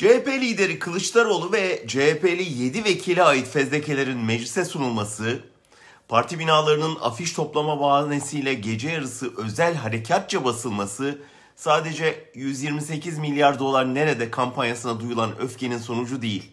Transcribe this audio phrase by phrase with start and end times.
[0.00, 5.40] CHP lideri Kılıçdaroğlu ve CHP'li 7 vekile ait fezlekelerin meclise sunulması,
[6.08, 11.18] parti binalarının afiş toplama bahanesiyle gece yarısı özel harekatça basılması,
[11.56, 16.50] sadece 128 milyar dolar nerede kampanyasına duyulan öfkenin sonucu değil.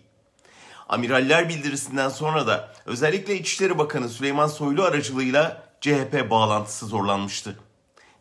[0.89, 7.59] Amiraller bildirisinden sonra da özellikle İçişleri Bakanı Süleyman Soylu aracılığıyla CHP bağlantısı zorlanmıştı.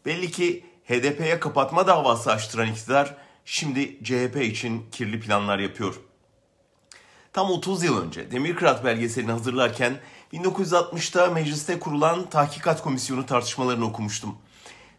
[0.04, 6.00] Belli ki HDP'ye kapatma davası açtıran iktidar şimdi CHP için kirli planlar yapıyor.
[7.32, 10.00] Tam 30 yıl önce Demirkırat belgeselini hazırlarken
[10.32, 14.36] 1960'ta mecliste kurulan tahkikat komisyonu tartışmalarını okumuştum.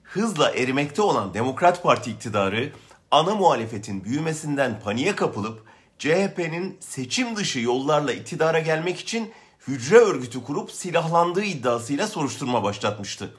[0.04, 2.74] Hızla erimekte olan Demokrat Parti iktidarı
[3.12, 5.64] ana muhalefetin büyümesinden paniğe kapılıp
[6.00, 9.32] CHP'nin seçim dışı yollarla iktidara gelmek için
[9.68, 13.34] hücre örgütü kurup silahlandığı iddiasıyla soruşturma başlatmıştı.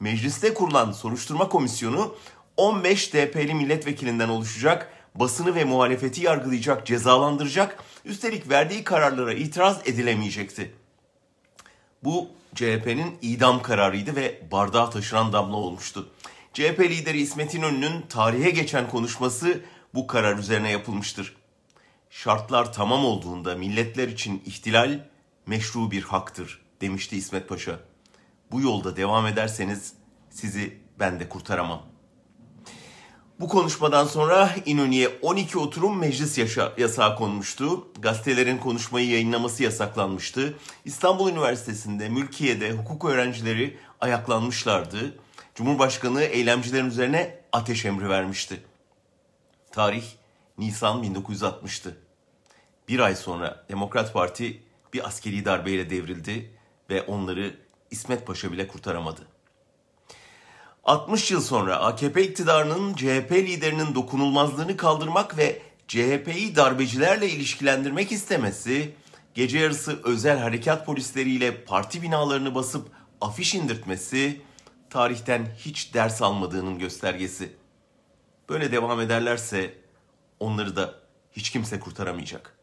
[0.00, 2.14] Mecliste kurulan soruşturma komisyonu
[2.56, 10.74] 15 DP'li milletvekilinden oluşacak, basını ve muhalefeti yargılayacak, cezalandıracak, üstelik verdiği kararlara itiraz edilemeyecekti.
[12.04, 16.08] Bu CHP'nin idam kararıydı ve bardağa taşıran damla olmuştu.
[16.52, 19.60] CHP lideri İsmet İnönü'nün tarihe geçen konuşması
[19.94, 21.36] bu karar üzerine yapılmıştır.
[22.10, 24.98] Şartlar tamam olduğunda milletler için ihtilal
[25.46, 27.80] meşru bir haktır demişti İsmet Paşa.
[28.50, 29.94] Bu yolda devam ederseniz
[30.30, 31.91] sizi ben de kurtaramam.
[33.42, 37.86] Bu konuşmadan sonra İnönü'ye 12 oturum meclis yaşa, yasağı konmuştu.
[37.98, 40.54] Gazetelerin konuşmayı yayınlaması yasaklanmıştı.
[40.84, 45.18] İstanbul Üniversitesi'nde, Mülkiye'de hukuk öğrencileri ayaklanmışlardı.
[45.54, 48.62] Cumhurbaşkanı eylemcilerin üzerine ateş emri vermişti.
[49.72, 50.04] Tarih
[50.58, 51.96] Nisan 1960'tı.
[52.88, 56.54] Bir ay sonra Demokrat Parti bir askeri darbeyle devrildi
[56.90, 57.56] ve onları
[57.90, 59.31] İsmet Paşa bile kurtaramadı.
[60.84, 68.94] 60 yıl sonra AKP iktidarının CHP liderinin dokunulmazlığını kaldırmak ve CHP'yi darbecilerle ilişkilendirmek istemesi,
[69.34, 72.88] gece yarısı özel harekat polisleriyle parti binalarını basıp
[73.20, 74.40] afiş indirtmesi
[74.90, 77.52] tarihten hiç ders almadığının göstergesi.
[78.48, 79.74] Böyle devam ederlerse
[80.40, 80.94] onları da
[81.32, 82.61] hiç kimse kurtaramayacak.''